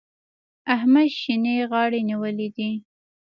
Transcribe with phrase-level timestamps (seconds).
[0.75, 2.71] احمد شينې غاړې نيولی دی.